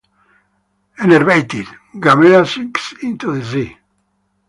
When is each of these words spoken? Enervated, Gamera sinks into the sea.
Enervated, 0.97 1.67
Gamera 1.93 2.43
sinks 2.51 2.95
into 3.03 3.35
the 3.37 3.45
sea. 3.45 3.77